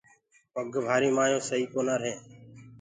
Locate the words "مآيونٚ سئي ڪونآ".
1.17-1.95